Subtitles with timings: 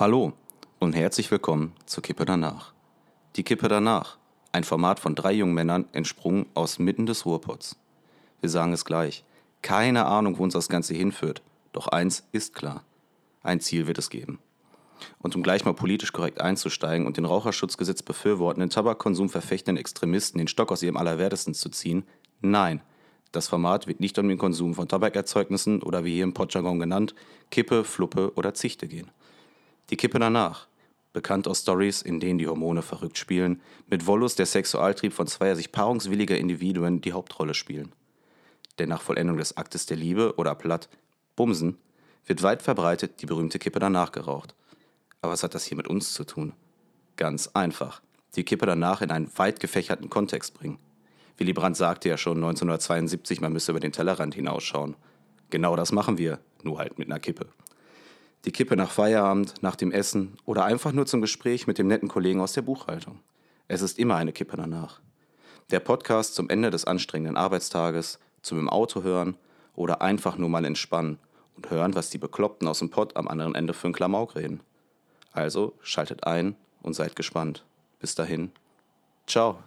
[0.00, 0.32] Hallo
[0.78, 2.72] und herzlich willkommen zur Kippe danach.
[3.36, 4.16] Die Kippe danach,
[4.50, 7.76] ein Format von drei jungen Männern entsprungen aus mitten des Ruhrpots.
[8.40, 9.24] Wir sagen es gleich,
[9.60, 11.42] keine Ahnung, wo uns das Ganze hinführt,
[11.72, 12.82] doch eins ist klar,
[13.42, 14.38] ein Ziel wird es geben.
[15.18, 20.48] Und um gleich mal politisch korrekt einzusteigen und den Raucherschutzgesetz befürwortenden, Tabakkonsum verfechtenden Extremisten den
[20.48, 22.04] Stock aus ihrem Allerwertesten zu ziehen,
[22.40, 22.80] nein,
[23.32, 27.14] das Format wird nicht um den Konsum von Tabakerzeugnissen oder wie hier im Podjargon genannt,
[27.50, 29.10] Kippe, Fluppe oder Zichte gehen.
[29.90, 30.68] Die Kippe danach,
[31.12, 35.56] bekannt aus Stories, in denen die Hormone verrückt spielen, mit Wollust der Sexualtrieb von zweier
[35.56, 37.92] sich paarungswilliger Individuen die Hauptrolle spielen.
[38.78, 40.88] Denn nach Vollendung des Aktes der Liebe oder platt
[41.34, 41.76] Bumsen
[42.24, 44.54] wird weit verbreitet die berühmte Kippe danach geraucht.
[45.20, 46.52] Aber was hat das hier mit uns zu tun?
[47.16, 48.00] Ganz einfach.
[48.36, 50.78] Die Kippe danach in einen weit gefächerten Kontext bringen.
[51.36, 54.94] Willy Brandt sagte ja schon 1972, man müsse über den Tellerrand hinausschauen.
[55.48, 57.46] Genau das machen wir, nur halt mit einer Kippe.
[58.44, 62.08] Die Kippe nach Feierabend, nach dem Essen oder einfach nur zum Gespräch mit dem netten
[62.08, 63.20] Kollegen aus der Buchhaltung.
[63.68, 65.00] Es ist immer eine Kippe danach.
[65.70, 69.36] Der Podcast zum Ende des anstrengenden Arbeitstages, zum im Auto hören
[69.74, 71.18] oder einfach nur mal entspannen
[71.56, 74.60] und hören, was die Bekloppten aus dem Pott am anderen Ende für einen Klamauk reden.
[75.32, 77.64] Also schaltet ein und seid gespannt.
[78.00, 78.50] Bis dahin.
[79.26, 79.58] Ciao.